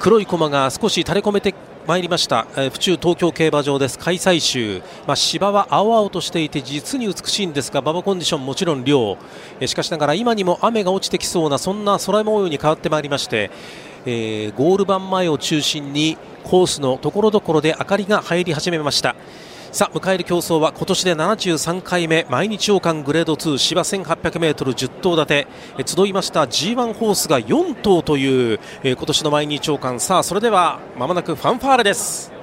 [0.00, 1.54] 黒い駒が少し垂れ込めて
[1.86, 3.98] まいりました、えー府中東京競馬場です。
[3.98, 9.18] 開催週、まあ、芝は青々としていて実に美しいんですが馬場コンディションもちろん量、
[9.60, 13.50] えーしかしながら今にも雨が落ちてきそうなそんな空模様に変わってまいりまして、
[14.06, 19.14] えーゴール板前を中心にコースのところどころで明かりが入り始めました。
[19.72, 25.46] さあ迎える競争は今年で73回目毎日王冠グレード2芝 1800m10 頭立て。
[25.86, 30.00] 集いました G1 ホースが4頭という、えー今年の毎日王冠。
[30.00, 32.39] さあそれではまもなくファンファーレです。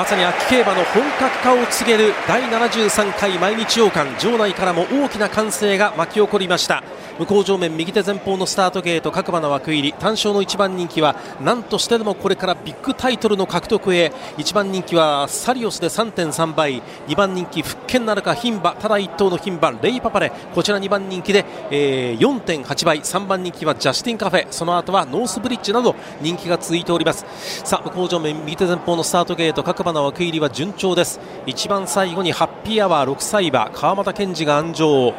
[0.00, 6.82] まさに秋競馬の本格化を告げる第73回毎日王冠場内からも大きな歓声が巻き起こりました。
[7.20, 27.24] 向こう上面右手前方のスタートゲート各馬の枠入り単勝の1番人気は何としてでもこれからビッグタイトルの獲得へ1番人気はサリオスで3.3倍2番人気復権なるか牝馬ただ1頭の牝馬レイパパレこちら2番人気で、えー4.8倍3番人気はジャスティンカフェその後はノースブリッジなど人気が続いております。
[27.64, 31.20] さあ向こう上面右手前方のスタートゲート各馬の枠入りは順調です。
[31.46, 35.14] 一番最後にハッピーアワー6歳馬川又健二が安城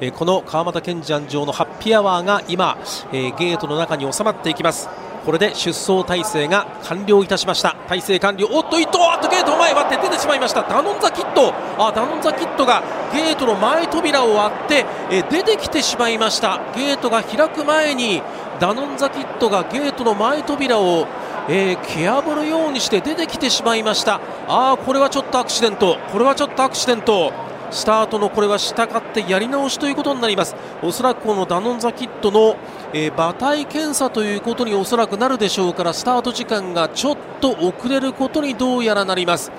[0.00, 2.76] えこの川又健二安城のハッピーアワーが今、
[3.12, 4.88] えゲートの中に収まっていきます。
[5.24, 7.76] これで出走体制が完了いたしました。
[7.88, 8.48] 体制完了。
[8.50, 10.62] おっと一頭あっとゲートの前割って出てしまいました。
[10.62, 16.60] ダノンザキットあダノンザキットがゲートの前扉を割って、え出てきてしまいました。
[16.74, 18.22] ゲートが開く前に
[18.58, 21.06] ダノンザキットがゲートの前扉を
[21.48, 24.20] えー、蹴破るようにして出てきてしまいました。
[24.46, 25.98] あーこれはちょっとアクシデント。
[26.12, 27.32] これはちょっとアクシデント。
[27.72, 32.56] スタートのこれは従ってやり直しということになりますおそらくこのダノンザキットの、
[32.92, 39.50] えー馬体検査ということにおそらくなるでしょうからスタート時間がちょっと遅れることにどうやらなります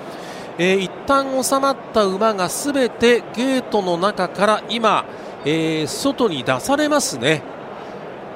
[0.58, 5.04] えー一旦収まった馬が全てゲートの中から今、
[5.44, 7.53] えー外に出されますね。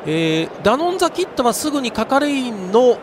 [0.07, 2.99] えーダノンザキットはすぐに係員の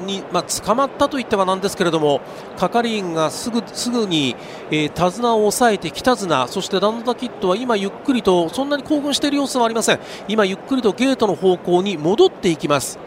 [0.00, 2.20] に、まあ、捕まったと言ってはなんですけれども
[2.58, 4.36] 係員がすぐすぐに、
[4.70, 10.00] えー手綱を押さえて北綱そしてダノンザキットは今ゆっくりとそんなに興奮している様子はありません。
[10.28, 12.98] 今ゆっくりとゲートの方向に戻っていきます。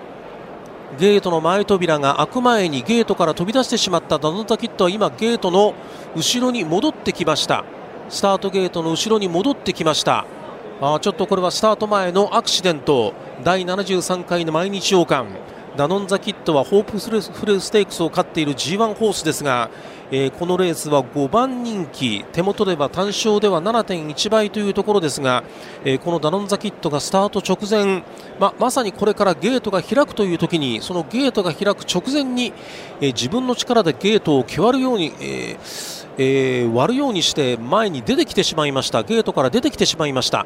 [1.00, 5.73] ゲートの前扉が開く前にゲートから飛び出してしまったダノンザキットは今ゲートの
[6.16, 7.63] 後ろに戻ってきました。
[8.09, 10.25] スタートゲートの後ろに戻ってきました。
[10.81, 13.13] あちょっとこれはスタート前のアクシデント。
[13.44, 15.34] 第73回の毎日王冠。
[15.78, 19.72] ダノンザキットはホープフルステークスを勝っている G1 ホースですが、
[20.11, 22.23] えーこのレースは5番人気。
[22.31, 25.44] 手元では単勝では7.1倍というところですが、
[25.84, 28.03] えーこのダノンザキットがスタート直前
[28.40, 32.53] ままさにこれからゲートが開くという時にそのゲートが開く直前に、
[33.00, 39.01] えー自分の力でゲートを蹴割るように、えーえー割るようにして前に出てきてしまいました。
[39.01, 40.45] ゲートから出てきてしまいました。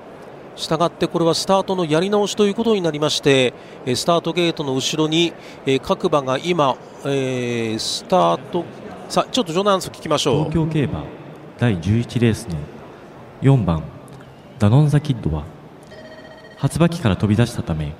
[0.57, 3.53] したがってこれはスタートのやり直しということになりまして
[3.85, 5.33] えースタートゲートの後ろに、
[5.65, 6.75] えー各馬が今、
[7.05, 8.65] えースタート
[9.07, 11.03] さあちょっとジョナンス聞きましょ東京競馬
[11.57, 12.57] 第11レースの
[13.41, 13.83] 4番
[14.59, 15.45] ダノンザキッドは
[16.57, 17.93] 発馬機から飛び出したため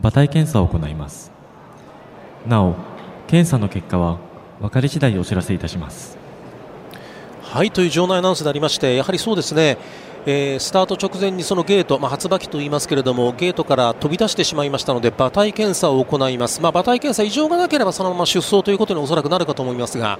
[0.00, 1.30] 馬体検査を行います。
[2.46, 2.74] なお
[3.26, 4.18] 検査の結果は
[4.60, 6.18] 分かり次第お知らせいたします。
[6.20, 9.78] うはいという場内アナウンスでありましてやはりそうですね
[10.26, 20.18] えースタート直前にそのゲート、まあ、発馬機と言いますけれどもゲートから飛び出してしまいましたので馬体検査を行います、まあ、馬体検査異常がなければそのまま出走ということにおそらくなるかと思いますが、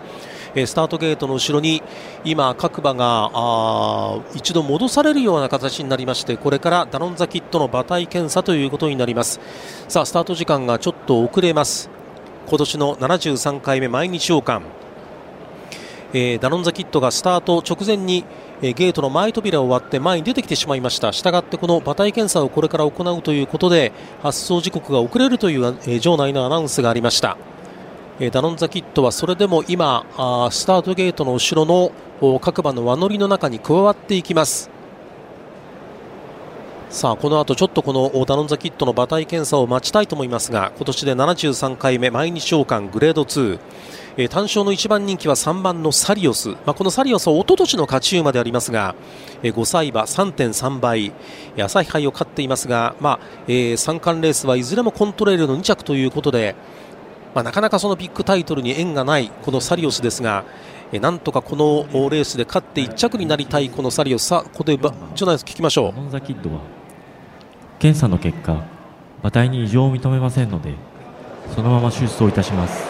[0.54, 1.82] えースタートゲートの後ろに
[2.24, 9.40] 今、各馬があ一度戻されるような形になりましてこれからダノンザキットの馬体検査ということになります。
[9.88, 11.88] さあスタート時間がちょっと遅れます。
[12.46, 14.83] 今年の73回目毎日王冠。
[16.16, 18.24] えーダノンザキットがスタート直前に、
[18.62, 21.12] えーゲートの前扉を割って前に出てきてしまいました。
[21.12, 23.92] したがってこの馬体検査をこれから行うということで
[24.22, 27.36] 発送時刻が遅れるという、えー場内のアナウンスがありました、
[28.20, 34.73] えダノンザキットはそれでも今あスタートゲートの後ろの各馬の輪乗りの中に加わっていきます。
[36.94, 43.58] さあこの後ちょっとこのダノンザキットの馬体検査を待ちたいと思いますが今年で73回目毎日王冠グレード2
[44.16, 48.94] えー単勝の1番人気は3番のサリオス、まあ、このサリオスは一昨年の勝ち馬でありますが、
[49.42, 51.12] えー5歳馬3.3倍、
[51.58, 56.54] 朝日杯を勝っていますが、まあえー三冠レースはいずれもコントレールの2着ということで、
[57.34, 60.44] まあ、なかなかそのビッグタイトルに縁がないこのサリオスですが、
[60.92, 65.92] えなんとかこのレースで勝って1着になりたいこのサリオス、さここでばジョナイス聞きましょう。
[67.78, 68.62] 検査の結果
[69.22, 70.74] 馬体に異常を認めませんので
[71.54, 72.84] そのまま出走いたします。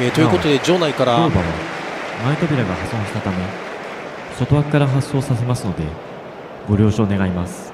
[0.00, 1.44] えーということで場内から当馬は
[2.24, 3.36] 前扉が破損したため
[4.38, 5.84] 外枠から発走させますので
[6.68, 7.72] ご了承願います。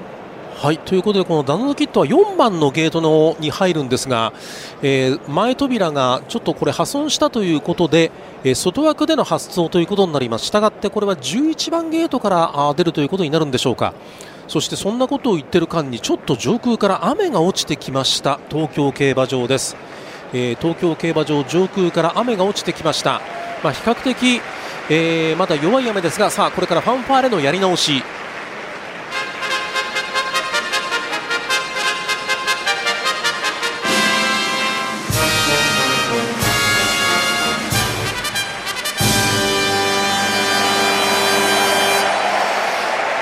[0.55, 4.33] はいということでこのダノンキットは4番のゲートのに入るんですが、
[4.81, 8.11] えー前扉がちょっとこれ破損したということで、
[8.43, 10.45] えー外枠での発走ということになります。
[10.45, 13.93] したがってこれは11番ゲートから出るということになるんでしょうか
[14.49, 18.39] そしてそんなことを言ってる間にちょっと上空から雨が落ちてきました。
[18.49, 19.77] 東京競馬場です、
[20.33, 23.21] えー東京競馬場上空から雨が落ちてきました、
[23.63, 24.41] まあ、比較的、
[24.89, 28.03] えーまだ弱い雨ですがさあこれからファンファーレのやり直し。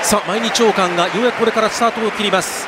[0.08, 2.66] さあ毎日王冠がようやくこれからスタートを切ります、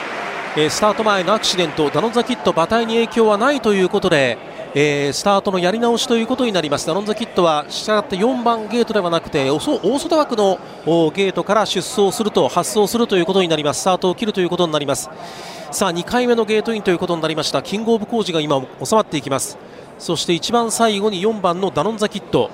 [0.58, 4.36] えースタート前のアクシデントダノンザキット馬体に影響はないということで、
[4.74, 6.86] えースタートのやり直しということになります。
[6.86, 13.80] ダノンザキットはしたがって4番ゲートではなくて大外枠のゲートから出走すると発走するということになります。
[13.80, 15.08] スタートを切るということになります。
[15.70, 17.62] さあ2回目のゲートインということになりました。
[17.62, 19.56] キングオブコージが今収まっていきます。
[19.98, 22.50] そして一番最後に4番のダノンザキット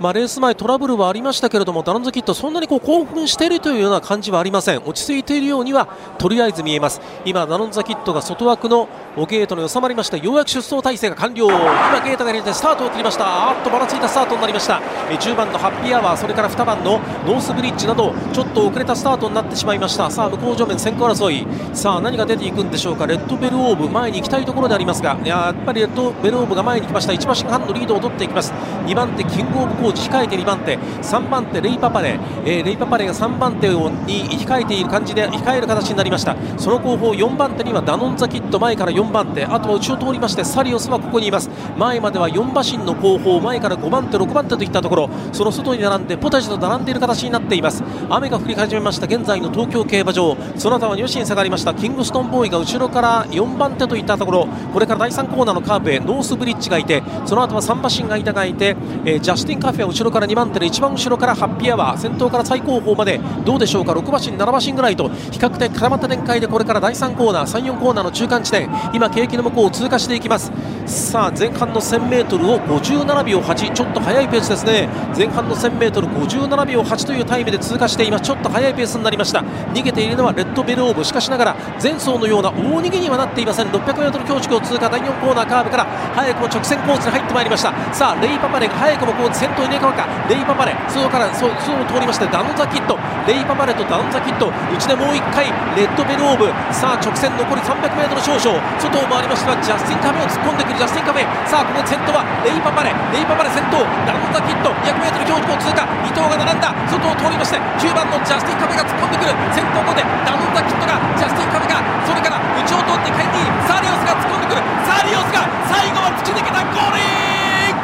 [0.00, 4.82] まあ、レース前トラブルはありましたけれどもダノンズキットそんなにこう興奮しているというような感じはありません。
[4.84, 5.86] 落ち着いているようには
[6.18, 7.00] とりあえず見えます。
[7.24, 8.88] 今ダノンザキットが外枠の
[9.28, 10.16] ゲートに収まりました。
[10.16, 11.46] ようやく出走体制が完了。
[11.46, 13.50] 今ゲートが入れてスタートを切りました。
[13.50, 14.80] あーっとばらついたスタートになりました。
[15.10, 20.10] え10番のハッピーアワーそれから2番のノースブリッジなどちょっと遅れたスタートになってしまいました。
[20.10, 21.46] さあ向こう上面先行争い。
[21.72, 23.06] さあ何が出ていくんでしょうか。
[23.06, 27.12] レッドベルオーブ前に行きたいところでありますがややっぱりレッドベルオーブが前に来ました。
[27.12, 28.52] 1馬身半のリードを取っていきます。
[28.86, 36.34] 2番手キングオブコーチ控えて2番手3番手レイパパレ、えーレイパパレが3番手に控えている感じで控える形になりました。
[36.56, 39.44] その後方4番手にはダノンザキット前から4番手。
[39.44, 41.50] あとは内を通りましてサリオスはここにいます。
[41.76, 45.10] 前までは4馬身の後方前から5番手6番手といったところ。
[45.32, 47.84] その外に並んでポタジと並んでいる形になっています。
[48.08, 49.06] 雨が降り始めました。
[49.06, 50.36] 現在の東京競馬場。
[50.56, 51.74] その他は2馬身下がりました。
[51.74, 54.48] キングストンボーイが後ろから4番手といったところ。
[54.72, 70.52] これから第3コーナーのカーブへノースブリッジがいてその後は3馬身が間がいて、えージャスティンカフェは後ろから2番手で一番後ろからハッピーアワー先頭から最後方までどうでしょうか？6馬身7馬身ぐらいと比較的絡まった展開でこれから第3コーナー3、4コーナーの中間地点今景気の向こうを通過していきます。
[70.86, 74.88] さあ前半の 1000m を57秒8ちょっと速いペースですね。
[75.16, 78.24] 前半の 1000m57 秒8というタイムで通過しています。
[78.24, 79.40] ちょっと速いペースになりました。
[79.72, 81.04] 逃げているのはレッドベルオーブ。
[81.04, 83.68] しかしながら前走のような大逃げにはなっていません。
[83.68, 84.90] 600m 強縮を通過。
[84.90, 85.84] 第4コーナーカーブから
[86.14, 87.72] 早くも直線コースに入ってまいりました。
[87.94, 90.06] さあレイパパレが早くもこう先頭入れ替わるか。
[90.28, 90.76] レイパパレ。
[90.88, 96.48] 外からそ外を通りましてダノザキットレイパパレとダノザキット内でもう1回レッドベルオーブ。
[96.72, 98.60] さあ直線残り 300m 少々。
[98.78, 100.78] 外を回りましたジャスティンカフェを突っ込んでくる。
[100.78, 102.92] ジャスティンカフェさあここ先頭はレイパパレ。
[103.12, 103.80] レイパパレ先頭。
[104.04, 105.84] ダノザキット 200m 標準を通過。
[106.04, 106.74] 伊藤が並んだ。
[106.88, 109.32] 外を通りまして9番のジャスティンカフェが突っ込んでくる。
[109.52, 114.62] 先頭後でダノザキットがジャスティンカフェがそれから内を通って帰ってサリオスが突っ込んでくる。
[114.84, 116.60] サリオスが最後は突き抜けた。
[116.64, 117.76] ゴールイン。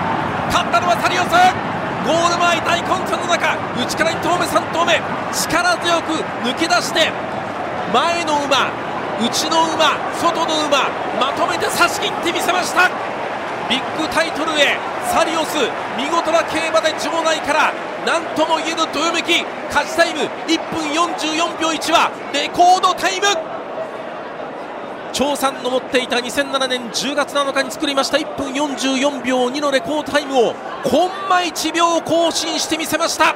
[0.50, 1.69] 勝ったのはサリオス。
[2.10, 4.98] ゴール前大混戦の中内から1頭目3頭目
[5.30, 6.10] 力強く
[6.42, 7.06] 抜け出して
[7.94, 8.66] 前の馬
[9.22, 10.90] 内の馬外の馬
[11.22, 12.90] まとめて差し切ってみせました。
[13.70, 14.76] ビッグタイトルへ
[15.14, 15.54] サリオス
[15.96, 17.72] 見事な競馬で場内から
[18.04, 23.59] 何とも言えぬどよめき勝ちタイム1分44秒1はレコードタイム。
[25.12, 28.18] 張さんの持っていた2007年10月7日に作りました。
[28.18, 33.34] 1分44秒2のレコードタイムをコンマ1秒更新してみせました。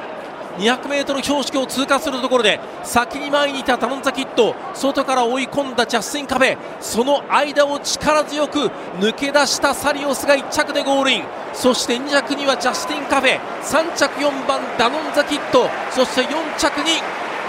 [0.57, 6.57] 200m 標識を通過するところで先に前にいたタノンザキット外から追い込んだジャスティン・カフェ。
[6.79, 11.23] その間を力強く抜け出したサリオスが1着でゴールイン。
[11.53, 13.39] そして2着にはジャスティン・カフェ。
[13.63, 15.69] 3着4番ダノンザキット。
[15.91, 16.27] そして4
[16.57, 17.01] 着に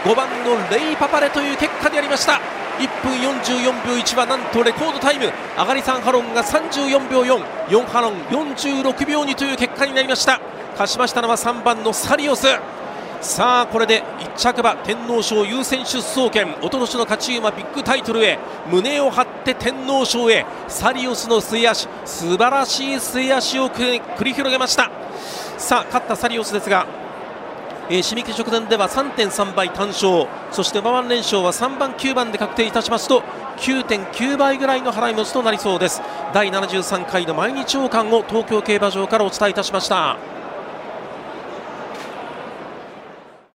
[0.05, 2.41] 5番のレイ・パパレという結果でありました。
[2.79, 5.33] 1分44秒1はなんとレコードタイム。
[5.57, 10.41] 上がり3ハロンが34秒44ハロン46秒2という結果になりました。
[10.73, 12.47] 勝ちましたのは3番のサリオス。
[13.23, 16.55] さあこれで1着馬天皇賞優先出走権。
[16.61, 18.39] おととしの勝ち馬ビッグタイトルへ。
[18.71, 20.45] 胸を張って天皇賞へ。
[20.69, 21.89] サリオスの末脚。
[22.05, 24.91] 素晴らしい末脚を繰り広げました。
[25.57, 26.87] さあ勝ったサリオスですが
[27.89, 33.23] えー締め切り直前では3.3倍単勝そして馬番連勝は3番9番で確定いたしますと
[33.59, 36.03] 9.9倍ぐらいの払い戻しとなりそうです
[36.35, 40.36] 第73回の毎日王冠を東京競馬場からお伝えいたしました。